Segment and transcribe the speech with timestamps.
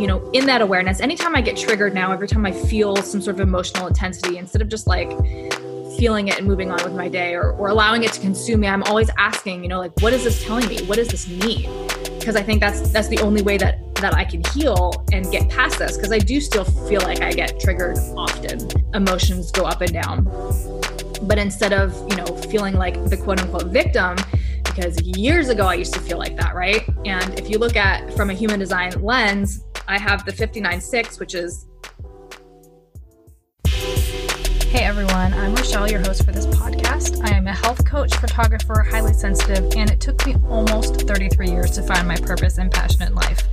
[0.00, 3.20] you know, in that awareness, anytime I get triggered now, every time I feel some
[3.20, 5.10] sort of emotional intensity, instead of just like
[5.98, 8.68] feeling it and moving on with my day or, or allowing it to consume me,
[8.68, 10.82] I'm always asking, you know, like, what is this telling me?
[10.84, 11.70] What does this mean?
[12.18, 15.50] Because I think that's that's the only way that that I can heal and get
[15.50, 15.98] past this.
[15.98, 18.58] Because I do still feel like I get triggered often.
[18.94, 20.24] Emotions go up and down.
[21.22, 24.16] But instead of, you know, feeling like the quote unquote victim,
[24.64, 26.88] because years ago I used to feel like that, right?
[27.04, 31.34] And if you look at from a human design lens, I have the 59.6, which
[31.34, 31.66] is.
[33.64, 37.20] Hey everyone, I'm Rochelle, your host for this podcast.
[37.28, 41.72] I am a health coach, photographer, highly sensitive, and it took me almost 33 years
[41.72, 43.48] to find my purpose and passion in life.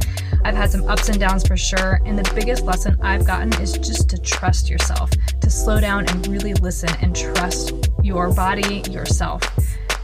[0.45, 3.73] I've had some ups and downs for sure, and the biggest lesson I've gotten is
[3.73, 5.09] just to trust yourself,
[5.41, 9.41] to slow down and really listen and trust your body, yourself.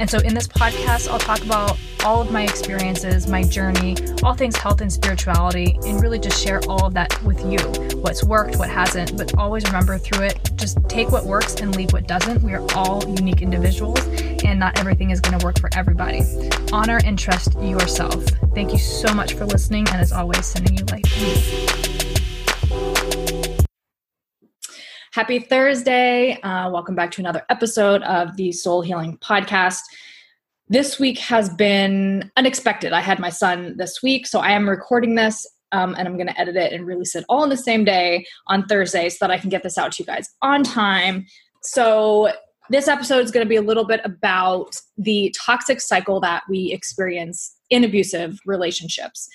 [0.03, 4.34] And so in this podcast, I'll talk about all of my experiences, my journey, all
[4.34, 7.57] things health and spirituality, and really just share all of that with you
[8.02, 9.16] what's worked, what hasn't.
[9.16, 12.44] But always remember through it, just take what works and leave what doesn't.
[12.44, 14.05] We are all unique individuals,
[14.44, 16.23] and not everything is going to work for everybody.
[16.73, 18.25] Honor and trust yourself.
[18.53, 21.92] Thank you so much for listening, and as always, sending you light.
[25.14, 26.42] Happy Thursday.
[26.42, 29.81] Uh, welcome back to another episode of the Soul Healing Podcast.
[30.69, 32.94] This week has been unexpected.
[32.94, 36.30] I had my son this week, so I am recording this um, and I'm going
[36.30, 39.30] to edit it and release it all in the same day on Thursday so that
[39.30, 41.28] I can get this out to you guys on time.
[41.61, 42.31] So,
[42.72, 46.72] this episode is going to be a little bit about the toxic cycle that we
[46.72, 49.30] experience in abusive relationships.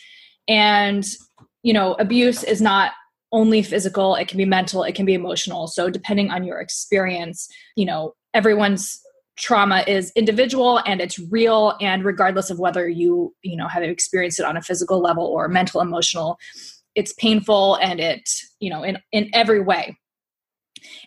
[0.49, 1.06] And,
[1.62, 2.91] you know, abuse is not
[3.33, 5.67] only physical it can be mental it can be emotional.
[5.67, 9.01] So depending on your experience you know everyone's
[9.37, 14.41] trauma is individual and it's real and regardless of whether you you know have experienced
[14.41, 16.39] it on a physical level or mental emotional
[16.95, 18.29] it's painful and it
[18.61, 19.97] you know in in every way.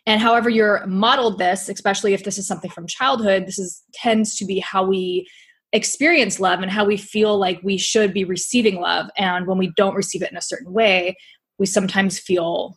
[0.06, 4.36] And however you're modeled this especially if this is something from childhood this is tends
[4.38, 5.28] to be how we
[5.74, 9.08] experience love and how we feel like we should be receiving love.
[9.18, 11.16] And when we don't receive it in a certain way
[11.62, 12.76] we sometimes feel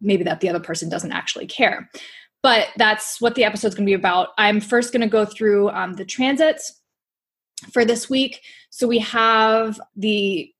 [0.00, 1.90] maybe that the other person doesn't actually care.
[2.40, 4.28] But that's what the episode's going to be about.
[4.38, 6.80] I'm first going to go through um, the transits
[7.72, 8.42] for this week.
[8.70, 10.50] So we have the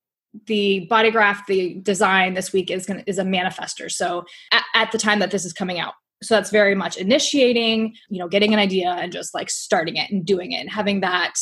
[0.46, 3.90] the body graph, the design this week is going is a manifester.
[3.90, 7.94] So at, at the time that this is coming out, so that's very much initiating,
[8.10, 11.00] you know, getting an idea and just like starting it and doing it and having
[11.00, 11.34] that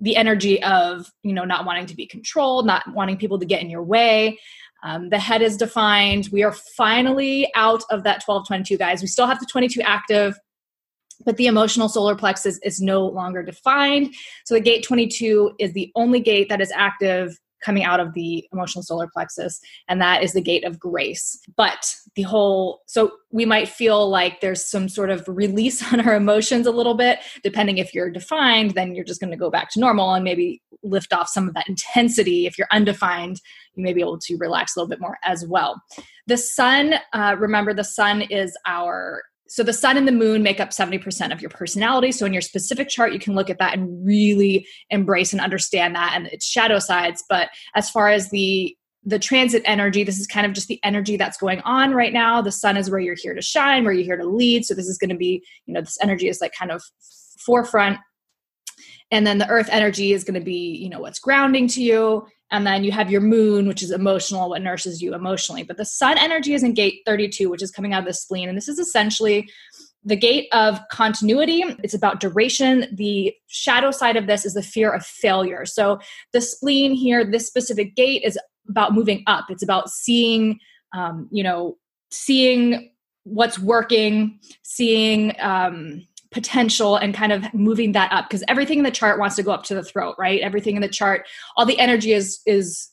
[0.00, 3.62] the energy of you know not wanting to be controlled, not wanting people to get
[3.62, 4.38] in your way,
[4.86, 6.28] um, the head is defined.
[6.30, 9.02] We are finally out of that 1222, guys.
[9.02, 10.38] We still have the 22 active,
[11.24, 14.14] but the emotional solar plexus is no longer defined.
[14.44, 17.36] So the gate 22 is the only gate that is active
[17.66, 21.36] coming out of the emotional solar plexus and that is the gate of grace.
[21.56, 26.14] But the whole so we might feel like there's some sort of release on our
[26.14, 27.18] emotions a little bit.
[27.42, 30.62] Depending if you're defined then you're just going to go back to normal and maybe
[30.84, 32.46] lift off some of that intensity.
[32.46, 33.40] If you're undefined
[33.74, 35.82] you may be able to relax a little bit more as well.
[36.28, 40.60] The sun uh, remember the sun is our so the sun and the moon make
[40.60, 42.12] up 70% of your personality.
[42.12, 45.94] So in your specific chart you can look at that and really embrace and understand
[45.94, 46.12] that.
[46.14, 47.24] And its shadow sides.
[47.28, 48.76] But as far as the
[49.08, 52.42] the transit energy this is kind of just the energy that's going on right now.
[52.42, 54.64] The sun is where you're here to shine where you're here to lead.
[54.64, 56.82] So this is going to be you know this energy is like kind of
[57.38, 57.98] forefront.
[59.12, 62.26] And then the earth energy is going to be you know what's grounding to you
[62.50, 65.62] and then you have your moon which is emotional what nurses you emotionally.
[65.62, 68.48] But the sun energy is in gate 32 which is coming out of the spleen.
[68.48, 69.48] And this is essentially
[70.04, 71.64] the gate of continuity.
[71.82, 72.86] It's about duration.
[72.92, 75.66] The shadow side of this is the fear of failure.
[75.66, 75.98] So
[76.32, 79.46] the spleen here this specific gate is about moving up.
[79.50, 80.60] It's about seeing
[80.94, 81.76] um, you know
[82.10, 82.92] seeing
[83.24, 88.90] what's working seeing um, potential and kind of moving that up because everything in the
[88.90, 90.42] chart wants to go up to the throat right?
[90.42, 91.26] Everything in the chart
[91.56, 92.90] all the energy is is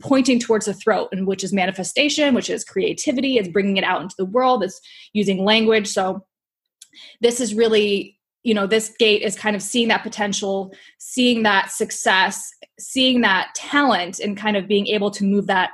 [0.00, 4.02] pointing towards the throat and which is manifestation which is creativity it's bringing it out
[4.02, 4.78] into the world it's
[5.14, 5.88] using language.
[5.88, 6.26] So
[7.22, 11.70] this is really you know this gate is kind of seeing that potential seeing that
[11.70, 15.70] success seeing that talent and kind of being able to move that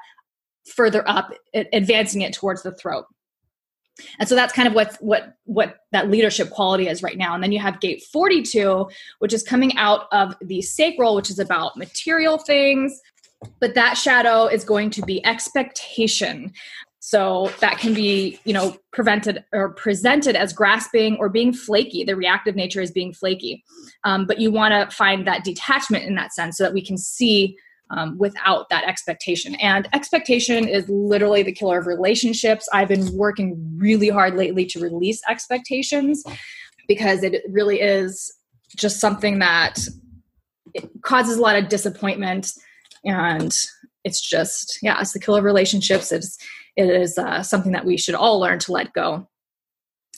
[0.72, 1.32] further up
[1.72, 3.06] advancing it towards the throat
[4.19, 7.35] and so that's kind of what what what that leadership quality is right now.
[7.35, 8.88] And then you have gate 42
[9.20, 13.00] which is coming out of the sacral which is about material things
[13.61, 16.52] but that shadow is going to be expectation.
[17.00, 22.02] So that can be you know prevented or presented as grasping or being flaky.
[22.02, 23.62] The reactive nature is being flaky.
[24.05, 26.96] Um, but you want to find that detachment in that sense so that we can
[26.96, 27.56] see
[27.96, 29.55] um, without that expectation.
[29.56, 32.69] And expectation is literally the killer of relationships.
[32.73, 36.25] I've been working really hard lately to release expectations
[36.88, 38.32] because it really is
[38.76, 39.79] just something that
[41.02, 42.52] causes a lot of disappointment.
[43.05, 43.55] And
[44.02, 46.12] it's just yeah it's the killer of relationships.
[46.12, 46.37] It's
[46.76, 49.29] it is uh, something that we should all learn to let go.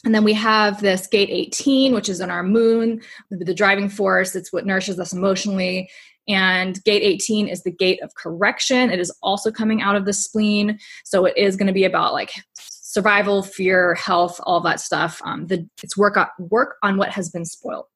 [0.05, 4.35] And then we have this gate 18 which is in our moon the driving force.
[4.35, 5.91] It's what nourishes us emotionally
[6.29, 8.91] and gate 18 is the gate of correction.
[8.91, 10.79] It is also coming out of the spleen.
[11.05, 15.21] So it is going to be about like survival fear health all that stuff.
[15.25, 17.87] Um, the, it's work work on what has been spoiled.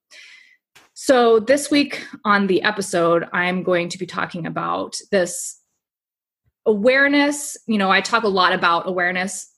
[0.95, 5.59] So this week on the episode i'm going to be talking about this
[6.67, 7.57] awareness.
[7.67, 9.51] You know i talk a lot about awareness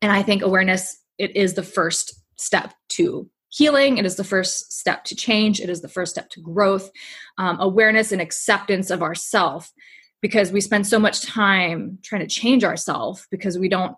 [0.00, 3.98] and i think awareness it is the first step to healing.
[3.98, 5.60] It is the first step to change.
[5.60, 6.90] It is the first step to growth
[7.38, 9.72] um, awareness and acceptance of ourself
[10.20, 13.96] because we spend so much time trying to change ourselves because we don't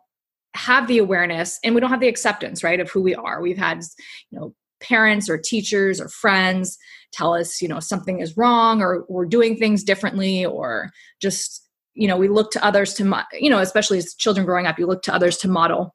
[0.55, 3.43] have the awareness and we don't have the acceptance right of who we are.
[3.43, 3.83] We've had
[4.31, 6.79] you know parents or teachers or friends
[7.13, 10.91] tell us you know something is wrong or we're doing things differently or
[11.21, 14.79] just you know we look to others to you know especially as children growing up
[14.79, 15.95] you look to others to model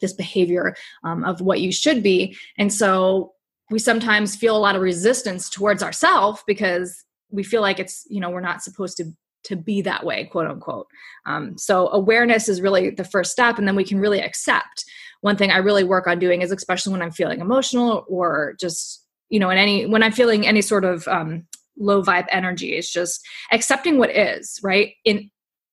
[0.00, 2.36] this behavior um, of what you should be.
[2.58, 3.32] And so
[3.70, 8.20] we sometimes feel a lot of resistance towards ourselves because we feel like it's you
[8.20, 9.04] know we're not supposed to
[9.42, 10.86] to be that way quote unquote.
[11.26, 14.84] Um, so awareness is really the first step and then we can really accept.
[15.22, 19.04] One thing i really work on doing is especially when i'm feeling emotional or just
[19.28, 21.46] you know in any when i'm feeling any sort of um,
[21.76, 23.20] low vibe energy it's just
[23.52, 24.94] accepting what is right?
[25.04, 25.30] In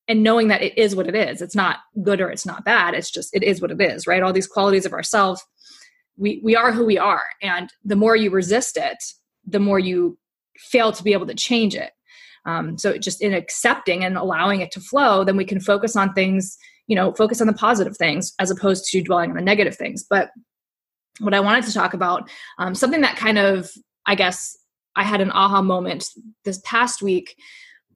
[0.08, 1.42] and knowing that it is what it is.
[1.42, 2.94] It's not good or it's not bad.
[2.94, 4.24] It's just it is what it is right?
[4.24, 5.44] All these qualities of ourselves
[6.18, 7.24] we we are who we are.
[7.42, 8.98] And the more you resist it
[9.46, 10.18] the more you
[10.58, 11.92] fail to be able to change it.
[12.46, 16.14] Um, so just in accepting and allowing it to flow then we can focus on
[16.14, 16.58] things
[16.88, 20.06] you know focus on the positive things as opposed to dwelling on the negative things.
[20.10, 20.30] But
[21.20, 23.72] what i wanted to talk about um, something that kind of
[24.06, 24.56] i guess
[24.96, 26.10] i had an aha moment
[26.46, 27.36] this past week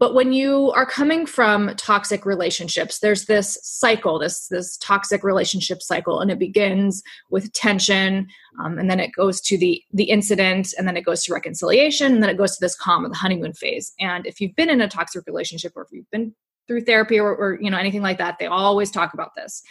[0.02, 5.82] but when you are coming from toxic relationships there's this cycle this this toxic relationship
[5.82, 8.28] cycle and it begins with tension
[8.60, 12.14] um, and then it goes to the the incident and then it goes to reconciliation
[12.14, 13.94] and then it goes to this calm or the honeymoon phase.
[14.00, 16.34] And if you've been in a toxic relationship or if you've been
[16.68, 19.62] through therapy or, or you know anything like that they always talk about this.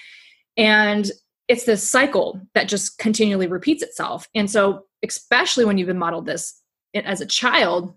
[0.56, 1.10] And
[1.48, 4.28] it's this cycle that just continually repeats itself.
[4.34, 6.60] And so especially when you've been modeled this
[6.94, 7.94] as a child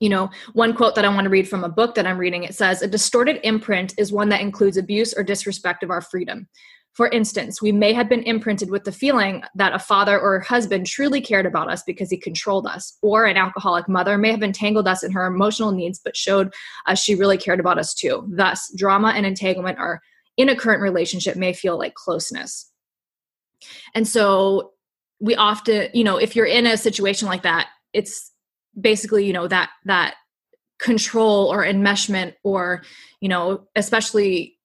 [0.00, 2.44] you know one quote that i want to read from a book that i'm reading
[2.44, 6.48] it says a distorted imprint is one that includes abuse or disrespect of our freedom.
[6.92, 10.86] For instance we may have been imprinted with the feeling that a father or husband
[10.86, 14.88] truly cared about us because he controlled us or an alcoholic mother may have entangled
[14.88, 16.52] us in her emotional needs but showed
[16.86, 18.26] us she really cared about us too.
[18.30, 20.00] Thus drama and entanglement are
[20.38, 22.70] in a current relationship may feel like closeness.
[23.94, 24.72] And so
[25.20, 28.32] we often you know if you're in a situation like that it's
[28.80, 30.14] basically you know that that
[30.78, 32.82] control or enmeshment or
[33.20, 34.58] you know especially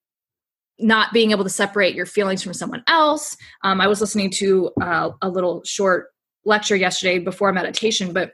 [0.80, 3.38] not being able to separate your feelings from someone else.
[3.64, 6.08] Um, i was listening to uh, a little short
[6.46, 8.34] lecture yesterday before meditation but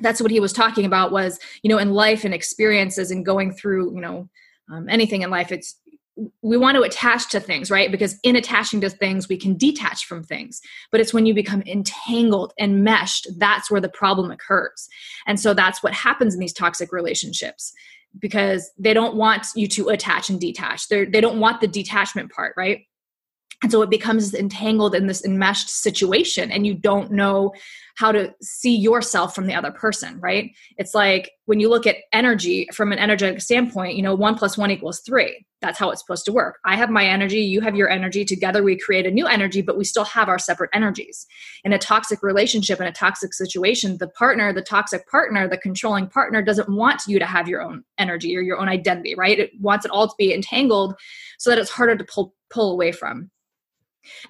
[0.00, 3.52] that's what he was talking about was you know in life and experiences and going
[3.52, 4.28] through you know
[4.70, 5.76] um, anything in life it's
[6.42, 7.90] we want to attach to things, right?
[7.90, 10.60] Because in attaching to things, we can detach from things.
[10.90, 14.88] But it's when you become entangled and meshed, that's where the problem occurs.
[15.26, 17.72] And so that's what happens in these toxic relationships
[18.18, 20.88] because they don't want you to attach and detach.
[20.88, 22.87] They're, they don't want the detachment part, right?
[23.62, 27.52] And so it becomes entangled in this enmeshed situation, and you don't know
[27.96, 30.52] how to see yourself from the other person, right?
[30.76, 34.56] It's like when you look at energy from an energetic standpoint, you know, one plus
[34.56, 35.44] one equals three.
[35.60, 36.60] That's how it's supposed to work.
[36.64, 38.24] I have my energy, you have your energy.
[38.24, 41.26] Together we create a new energy, but we still have our separate energies.
[41.64, 46.06] In a toxic relationship, in a toxic situation, the partner, the toxic partner, the controlling
[46.06, 49.40] partner doesn't want you to have your own energy or your own identity, right?
[49.40, 50.94] It wants it all to be entangled
[51.38, 53.32] so that it's harder to pull pull away from.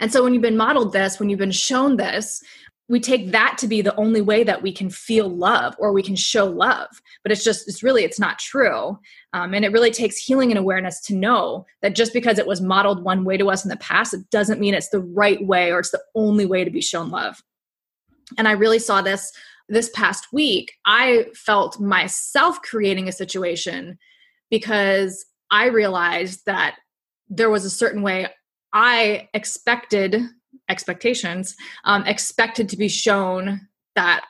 [0.00, 2.42] And so when you've been modeled this, when you've been shown this,
[2.88, 6.02] we take that to be the only way that we can feel love or we
[6.02, 6.88] can show love.
[7.23, 8.99] But it's just it's really it's not true.
[9.35, 12.61] Um, and it really takes healing and awareness to know that just because it was
[12.61, 15.70] modeled one way to us in the past it doesn't mean it's the right way
[15.70, 17.42] or it's the only way to be shown love.
[18.37, 19.32] And i really saw this
[19.70, 23.99] this past week i felt myself creating a situation
[24.50, 26.76] because i realized that
[27.28, 28.28] there was a certain way
[28.72, 30.22] I expected
[30.68, 34.25] expectations, um, expected to be shown that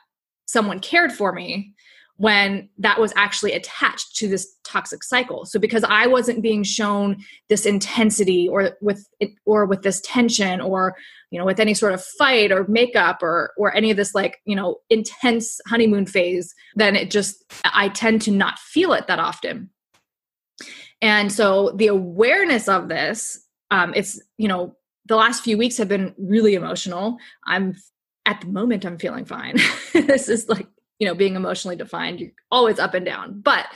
[0.45, 1.73] someone cared for me
[2.17, 5.45] when that was actually attached to this toxic cycle.
[5.45, 7.17] So because i wasn't being shown
[7.47, 10.95] this intensity or with it or with this tension or
[11.31, 14.39] you know with any sort of fight or makeup or or any of this like
[14.45, 19.19] you know intense honeymoon phase then it just i tend to not feel it that
[19.19, 19.69] often.
[21.01, 23.39] And so the awareness of this
[23.71, 27.17] um it's you know the last few weeks have been really emotional.
[27.45, 27.75] I'm
[28.25, 29.57] at the moment i'm feeling fine.
[29.93, 30.67] This is like
[30.99, 33.41] you know being emotionally defined you're always up and down.
[33.41, 33.67] But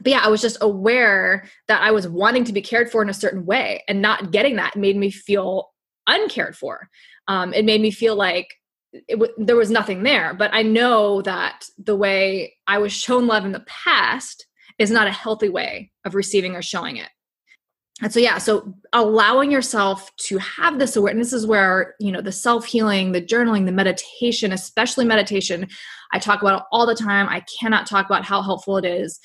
[0.00, 3.08] but yeah i was just aware that i was wanting to be cared for in
[3.08, 5.70] a certain way and not getting that made me feel
[6.08, 6.88] uncared for.
[7.28, 8.48] Um, it made me feel like
[8.92, 10.34] it w- there was nothing there.
[10.34, 14.46] But i know that the way i was shown love in the past
[14.78, 17.10] is not a healthy way of receiving or showing it
[18.02, 22.32] and so yeah so allowing yourself to have this awareness is where you know the
[22.32, 25.66] self-healing the journaling the meditation especially meditation
[26.12, 27.28] i talk about all the time.
[27.28, 29.20] I cannot talk about how helpful it is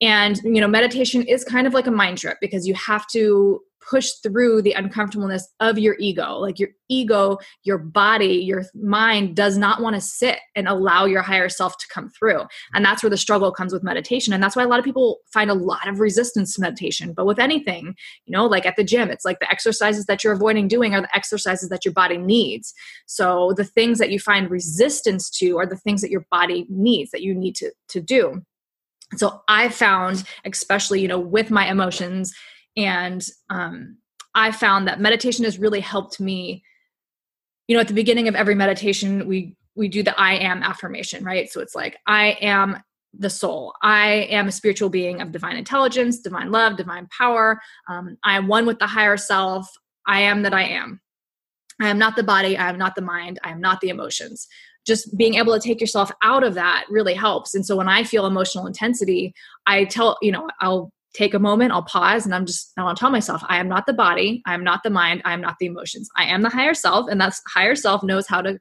[0.00, 3.60] and you know meditation is kind of like a mind trip because you have to
[3.88, 6.38] push through the uncomfortableness of your ego.
[6.38, 11.22] Like your ego, your body, your mind does not want to sit and allow your
[11.22, 12.42] higher self to come through.
[12.74, 14.32] And that's where the struggle comes with meditation.
[14.32, 17.12] And that's why a lot of people find a lot of resistance to meditation.
[17.12, 17.94] But with anything,
[18.26, 21.00] you know, like at the gym, it's like the exercises that you're avoiding doing are
[21.00, 22.74] the exercises that your body needs.
[23.06, 27.10] So the things that you find resistance to are the things that your body needs
[27.10, 28.42] that you need to, to do.
[29.16, 32.32] So I found, especially, you know, with my emotions,
[32.76, 33.98] and um,
[34.34, 36.62] I found that meditation has really helped me.
[37.66, 41.24] You know, at the beginning of every meditation, we we do the I am affirmation,
[41.24, 41.50] right?
[41.50, 43.74] So it's like I am the soul.
[43.82, 47.60] I am a spiritual being of divine intelligence, divine love, divine power.
[47.88, 49.68] Um, I am one with the higher self.
[50.06, 51.00] I am that I am.
[51.80, 52.56] I am not the body.
[52.56, 53.38] I am not the mind.
[53.42, 54.46] I am not the emotions.
[54.86, 57.54] Just being able to take yourself out of that really helps.
[57.54, 59.34] And so when I feel emotional intensity,
[59.66, 63.10] I tell, you know, I'll take a moment, I'll pause, and I'm just, I'll tell
[63.10, 65.66] myself, I am not the body, I am not the mind, I am not the
[65.66, 66.08] emotions.
[66.16, 68.58] I am the higher self, and that's higher self knows how to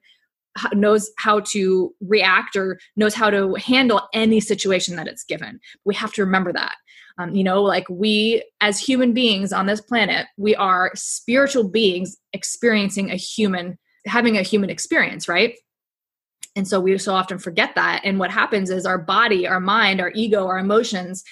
[0.74, 5.60] knows how to react or knows how to handle any situation that it's given.
[5.86, 6.76] We have to remember that.
[7.18, 12.18] Um, you know, like we as human beings on this planet, we are spiritual beings
[12.34, 15.56] experiencing a human, having a human experience, right?
[16.60, 18.02] And so we so often forget that.
[18.04, 21.24] And what happens is our body, our mind, our ego, our emotions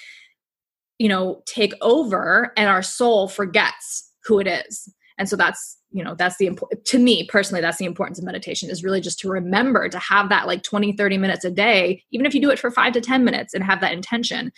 [0.98, 4.92] you know take over and our soul forgets who it is.
[5.16, 8.24] And so that's you know that's the important to me personally that's the importance of
[8.24, 12.02] meditation is really just to remember to have that like 20 30 minutes a day
[12.10, 14.52] even if you do it for 5 to 10 minutes and have that intention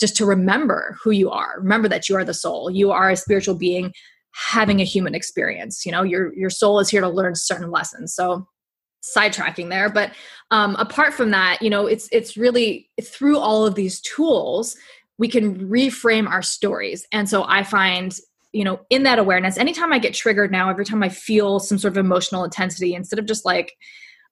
[0.00, 1.54] just to remember who you are.
[1.58, 2.70] Remember that you are the soul.
[2.70, 3.92] You are a spiritual being
[4.32, 5.86] having a human experience.
[5.86, 8.14] You know your your soul is here to learn certain lessons.
[8.14, 8.48] So
[9.02, 10.12] sidetracking there but
[10.52, 14.76] um apart from that you know it's it's really through all of these tools
[15.22, 17.06] we can reframe our stories.
[17.12, 18.12] And so I find,
[18.52, 21.78] you know, in that awareness, anytime I get triggered now, every time I feel some
[21.78, 23.72] sort of emotional intensity, instead of just like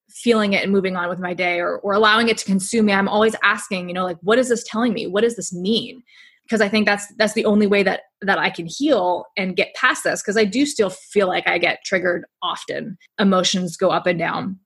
[0.09, 2.93] feeling it and moving on with my day or, or allowing it to consume me,
[2.93, 5.07] I'm always asking, you know, like, what is this telling me?
[5.07, 6.03] What does this mean?
[6.51, 9.73] Because I think that's that's the only way that that I can heal and get
[9.77, 10.21] past this.
[10.21, 12.99] Because I do still feel like I get triggered often.
[13.21, 14.59] Emotions go up and down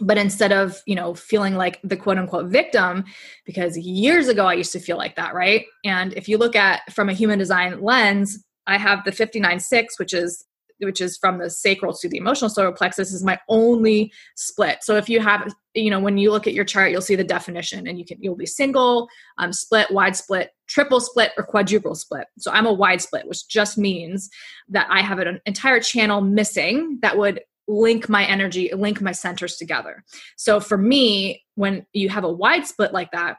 [0.00, 3.04] but instead of you know feeling like the quote unquote victim
[3.44, 6.80] because years ago i used to feel like that right and if you look at
[6.92, 10.44] from a human design lens i have the 59-6 which is
[10.80, 14.96] which is from the sacral to the emotional solar plexus is my only split so
[14.96, 17.86] if you have you know when you look at your chart you'll see the definition
[17.86, 22.26] and you can you'll be single um, split wide split triple split or quadruple split
[22.38, 24.30] so i'm a wide split which just means
[24.68, 29.56] that i have an entire channel missing that would link my energy, link my centers
[29.56, 30.04] together.
[30.36, 33.38] So for me, when you have a wide split like that,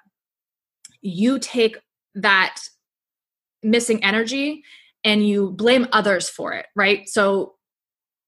[1.01, 1.77] you take
[2.15, 2.59] that
[3.61, 4.63] missing energy
[5.05, 7.07] and you blame others for it, right?
[7.07, 7.53] So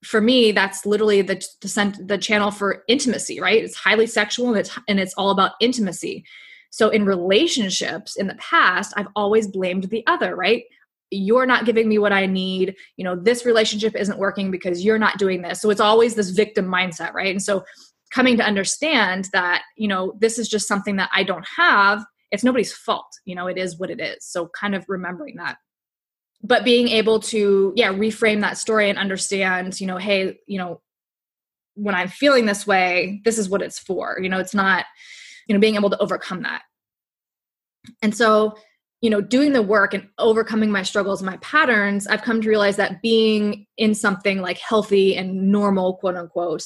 [0.05, 3.61] for me, that's literally the the, the channel for intimacy, right?
[3.61, 6.23] It's highly sexual and it's and it's all about intimacy.
[6.69, 10.63] So in relationships in the past, I've always blamed the other, right?
[11.09, 12.75] you're not giving me what I need.
[12.97, 15.61] You know, this relationship isn't working because you're not doing this.
[15.61, 17.31] So it's always this victim mindset, right?
[17.31, 17.63] And so
[18.11, 22.43] coming to understand that, you know, this is just something that I don't have, it's
[22.43, 23.07] nobody's fault.
[23.25, 24.25] You know, it is what it is.
[24.25, 25.57] So kind of remembering that.
[26.43, 30.81] But being able to, yeah, reframe that story and understand, you know, hey, you know,
[31.75, 34.17] when I'm feeling this way, this is what it's for.
[34.21, 34.85] You know, it's not,
[35.47, 36.63] you know, being able to overcome that.
[38.01, 38.55] And so
[39.01, 42.77] you know doing the work and overcoming my struggles my patterns i've come to realize
[42.77, 46.63] that being in something like healthy and normal quote unquote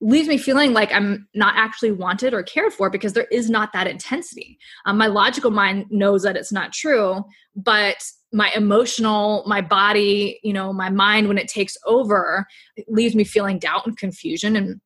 [0.00, 3.72] leaves me feeling like I'm not actually wanted or cared for because there is not
[3.72, 4.58] that intensity.
[4.86, 7.24] Um, my logical mind knows that it's not true,
[7.56, 7.96] but
[8.32, 12.46] my emotional, my body, you know, my mind, when it takes over,
[12.76, 14.56] it leaves me feeling doubt and confusion.
[14.56, 14.80] And,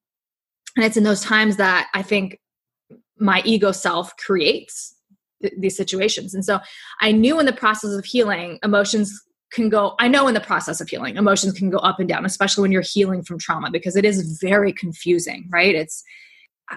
[0.77, 2.39] and it's in those times that I think
[3.19, 4.95] my ego self creates
[5.43, 6.35] th- these situations.
[6.35, 6.61] And so
[7.01, 9.19] I knew in the process of healing, emotions
[9.51, 12.25] can go i know in the process of healing emotions can go up and down
[12.25, 15.75] especially when you're healing from trauma because it is very confusing right?
[15.75, 16.03] It's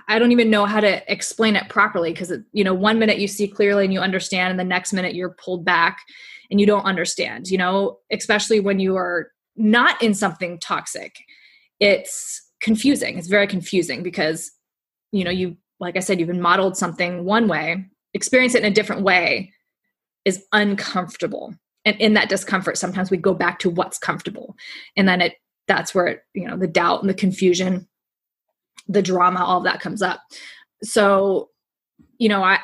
[0.08, 3.28] i don't even know how to explain it properly because you know one minute you
[3.28, 6.00] see clearly and you understand and the next minute you're pulled back
[6.50, 8.00] and you don't understand you know?
[8.12, 11.16] Especially when you are not in something toxic
[11.80, 14.52] it's confusing it's very confusing because
[15.12, 18.72] you know you like i said you've been modeled something one way experience it in
[18.72, 19.52] a different way
[20.24, 21.54] is uncomfortable
[21.86, 24.56] and in that discomfort sometimes we go back to what's comfortable.
[24.96, 25.36] And then it
[25.68, 27.88] that's where it, you know the doubt and the confusion
[28.88, 30.22] the drama all of that comes up.
[30.84, 31.50] So
[32.18, 32.60] you know i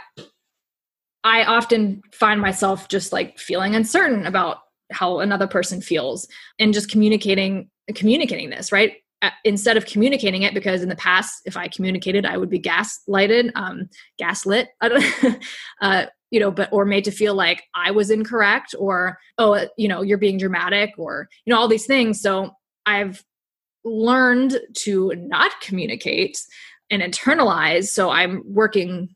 [1.23, 4.57] i often find myself just like feeling uncertain about
[4.91, 6.27] how another person feels
[6.59, 8.97] and just communicating communicating this right?
[9.43, 13.51] Instead of communicating it because in the past if i communicated i would be gaslighted
[13.55, 14.69] um gaslit.
[15.81, 19.87] Uh, you know but or made to feel like i was incorrect or oh you
[19.87, 22.21] know you're being dramatic or you know all these things.
[22.21, 22.51] So
[22.85, 23.23] i've
[23.83, 26.37] learned to not communicate
[26.89, 27.85] and internalize.
[27.85, 29.09] So i'm working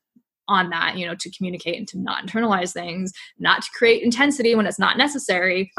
[0.48, 4.56] on that you know to communicate and to not internalize things not to create intensity
[4.56, 5.72] when it's not necessary.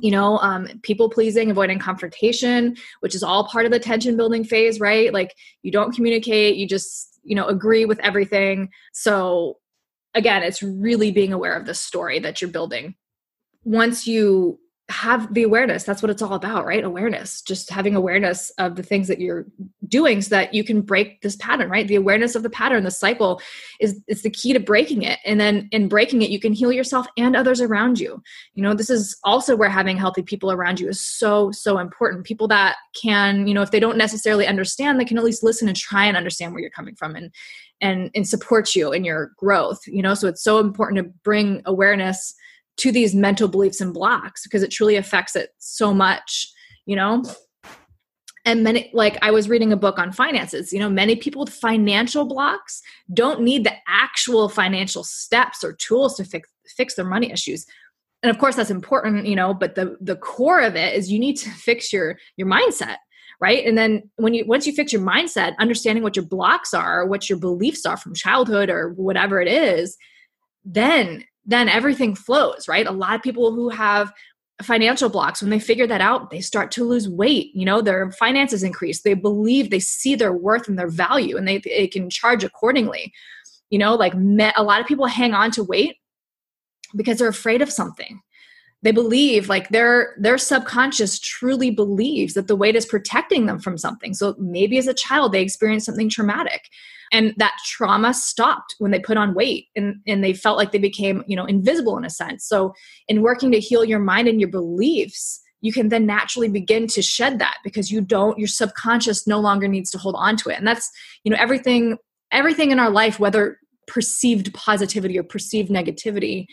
[0.00, 4.44] You know um, people pleasing avoiding confrontation which is all part of the tension building
[4.44, 5.12] phase right?
[5.12, 8.68] Like you don't communicate you just you know agree with everything.
[8.92, 9.58] So
[10.14, 12.94] again, it's really being aware of the story that you're building.
[13.64, 14.58] Once you
[14.90, 16.82] have the awareness, that's what it's all about, right?
[16.82, 19.44] Awareness, just having awareness of the things that you're
[19.86, 21.86] doing so that you can break this pattern, right?
[21.86, 23.40] The awareness of the pattern, the cycle
[23.80, 25.18] is is the key to breaking it.
[25.26, 28.22] And then in breaking it, you can heal yourself and others around you.
[28.54, 32.24] You know, this is also where having healthy people around you is so, so important.
[32.24, 35.68] People that can, you know, if they don't necessarily understand, they can at least listen
[35.68, 37.30] and try and understand where you're coming from and
[37.80, 41.62] and and support you in your growth you know so it's so important to bring
[41.64, 42.34] awareness
[42.78, 46.48] to these mental beliefs and blocks because it truly affects it so much
[46.88, 47.22] you know?
[48.46, 51.52] And many like i was reading a book on finances you know many people with
[51.52, 52.80] financial blocks
[53.12, 57.66] don't need the actual financial steps or tools to fix fix their money issues.
[58.22, 61.18] And of course that's important you know but the the core of it is you
[61.18, 62.96] need to fix your your mindset
[63.40, 63.64] right?
[63.66, 67.28] And then when you once you fix your mindset understanding what your blocks are what
[67.28, 69.98] your beliefs are from childhood or whatever it is
[70.64, 72.86] then then everything flows right?
[72.86, 74.12] A lot of people who have
[74.62, 78.10] financial blocks when they figure that out they start to lose weight you know their
[78.10, 82.10] finances increase they believe they see their worth and their value and they, they can
[82.10, 83.12] charge accordingly.
[83.70, 85.96] You know like me, a lot of people hang on to weight
[86.96, 88.20] because they're afraid of something.
[88.82, 93.76] They believe like their their subconscious truly believes that the weight is protecting them from
[93.76, 94.14] something.
[94.14, 96.62] So maybe as a child they experienced something traumatic
[97.12, 100.78] and that trauma stopped when they put on weight and and they felt like they
[100.78, 102.46] became you know invisible in a sense.
[102.46, 102.74] So
[103.08, 107.02] in working to heal your mind and your beliefs you can then naturally begin to
[107.02, 110.58] shed that because you don't your subconscious no longer needs to hold on to it.
[110.58, 110.90] And that's
[111.24, 111.98] you know everything
[112.32, 116.46] everything in our life whether perceived positivity or perceived negativity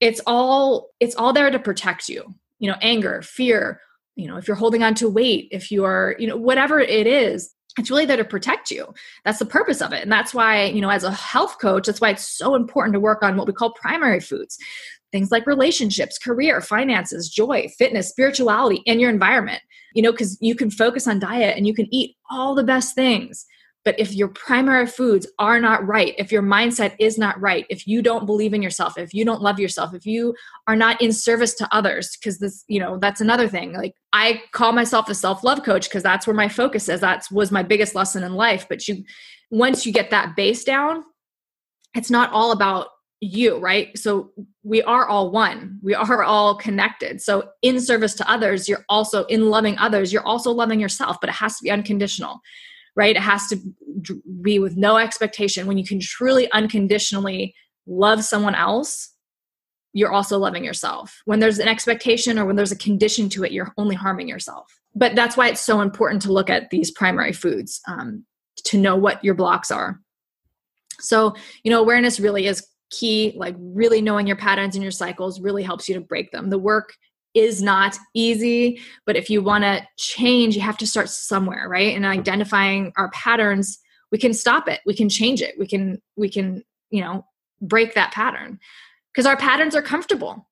[0.00, 2.24] it's all it's all there to protect you.
[2.58, 3.80] You know anger fear
[4.14, 7.52] you know if you're holding on to weight if you're you know whatever it is
[7.78, 8.92] it's really there to protect you.
[9.24, 10.02] That's the purpose of it.
[10.02, 13.00] And that's why you know as a health coach that's why it's so important to
[13.00, 14.58] work on what we call primary foods.
[15.12, 19.62] Things like relationships career finances joy fitness spirituality and your environment.
[19.94, 22.94] You know because you can focus on diet and you can eat all the best
[22.94, 23.46] things
[23.86, 27.86] but if your primary foods are not right, if your mindset is not right, if
[27.86, 30.34] you don't believe in yourself, if you don't love yourself, if you
[30.66, 33.72] are not in service to others, because this, you know, that's another thing.
[33.72, 37.00] Like I call myself a self-love coach because that's where my focus is.
[37.00, 38.66] That was my biggest lesson in life.
[38.68, 39.04] But you
[39.52, 41.04] once you get that base down,
[41.94, 42.88] it's not all about
[43.20, 43.96] you, right?
[43.96, 44.32] So
[44.64, 45.78] we are all one.
[45.80, 47.22] We are all connected.
[47.22, 51.30] So in service to others, you're also in loving others, you're also loving yourself, but
[51.30, 52.40] it has to be unconditional
[52.96, 53.14] right?
[53.14, 53.60] It has to
[54.40, 55.66] be with no expectation.
[55.66, 57.54] When you can truly unconditionally
[57.86, 59.12] love someone else,
[59.92, 61.22] you're also loving yourself.
[61.26, 64.66] When there's an expectation or when there's a condition to it, you're only harming yourself.
[64.94, 68.24] But that's why it's so important to look at these primary foods um,
[68.64, 70.00] to know what your blocks are.
[70.98, 73.34] So, you know, awareness really is key.
[73.36, 76.48] Like, really knowing your patterns and your cycles really helps you to break them.
[76.48, 76.94] The work
[77.36, 81.94] is not easy, but if you want to change, you have to start somewhere, right?
[81.94, 83.78] And identifying our patterns,
[84.10, 84.80] we can stop it.
[84.86, 85.54] We can change it.
[85.58, 87.26] We can we can, you know,
[87.60, 88.58] break that pattern.
[89.12, 90.48] Because our patterns are comfortable.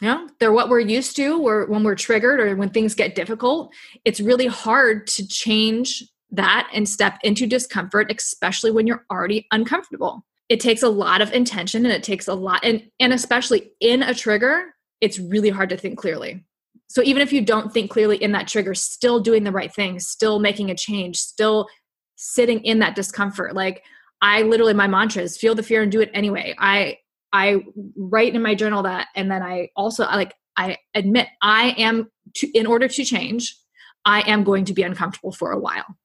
[0.00, 3.14] You know, they're what we're used to Where when we're triggered or when things get
[3.14, 3.72] difficult.
[4.04, 6.02] It's really hard to change
[6.32, 10.24] that and step into discomfort, especially when you're already uncomfortable.
[10.48, 14.02] It takes a lot of intention and it takes a lot and and especially in
[14.02, 16.44] a trigger, it's really hard to think clearly.
[16.88, 20.00] So even if you don't think clearly in that trigger, still doing the right thing,
[20.00, 21.68] still making a change, still
[22.16, 23.54] sitting in that discomfort.
[23.54, 23.82] Like
[24.20, 26.54] I literally my mantra is feel the fear and do it anyway.
[26.58, 26.98] I
[27.32, 27.64] I
[27.96, 32.50] write in my journal that and then I also like I admit I am to,
[32.50, 33.56] in order to change,
[34.04, 35.96] I am going to be uncomfortable for a while.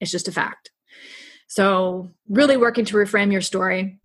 [0.00, 0.70] It's just a fact.
[1.48, 3.98] So, really working to reframe your story,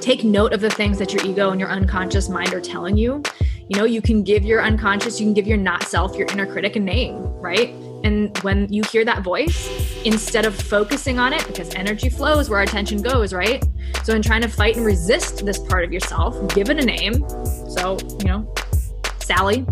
[0.00, 3.22] take note of the things that your ego and your unconscious mind are telling you.
[3.68, 6.46] You know, you can give your unconscious, you can give your not self, your inner
[6.46, 7.70] critic a name, right?
[8.02, 9.68] And when you hear that voice,
[10.04, 13.62] instead of focusing on it, because energy flows where our attention goes, right?
[14.02, 17.28] So, in trying to fight and resist this part of yourself, give it a name.
[17.68, 18.54] So, you know,
[19.18, 19.66] Sally,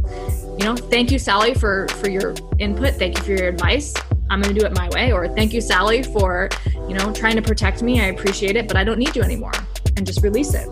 [0.58, 2.94] you know, thank you, Sally, for for your input.
[2.94, 3.94] Thank you for your advice.
[4.30, 5.10] I'm going to do it my way.
[5.10, 6.50] Or thank you, Sally, for
[6.86, 8.00] you know trying to protect me.
[8.00, 9.52] I appreciate it, but I don't need you anymore
[9.98, 10.66] and just release it.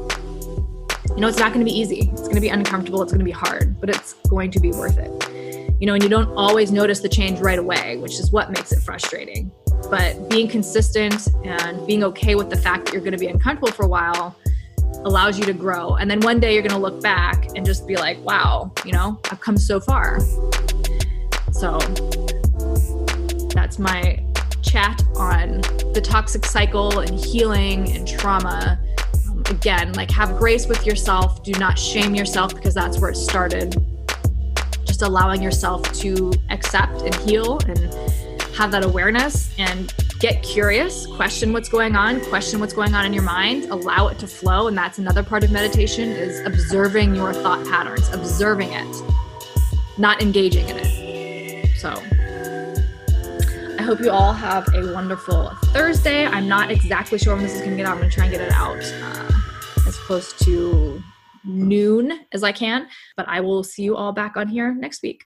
[1.10, 2.08] You know, it's not going to be easy.
[2.12, 3.02] It's going to be uncomfortable.
[3.02, 5.76] It's going to be hard, but it's going to be worth it.
[5.80, 8.72] You know, and you don't always notice the change right away, which is what makes
[8.72, 9.50] it frustrating.
[9.90, 13.72] But being consistent and being okay with the fact that you're going to be uncomfortable
[13.72, 14.36] for a while
[15.04, 15.96] allows you to grow.
[15.96, 18.92] And then one day you're going to look back and just be like, wow, you
[18.92, 20.20] know, I've come so far.
[21.52, 21.78] So
[23.54, 24.24] that's my
[24.62, 25.60] chat on
[25.92, 28.80] the toxic cycle and healing and trauma.
[29.50, 31.42] Again, like have grace with yourself.
[31.42, 33.76] Do not shame yourself because that's where it started.
[34.84, 37.78] Just allowing yourself to accept and heal and
[38.54, 43.12] have that awareness and get curious, question what's going on, question what's going on in
[43.12, 44.66] your mind, allow it to flow.
[44.68, 49.02] And that's another part of meditation is observing your thought patterns, observing it,
[49.98, 51.76] not engaging in it.
[51.76, 52.02] So
[53.86, 56.26] hope you all have a wonderful Thursday.
[56.26, 57.92] I'm not exactly sure when this is going to get out.
[57.92, 61.00] I'm going to try and get it out uh, as close to
[61.44, 65.24] noon as I can, but I will see you all back on here next week.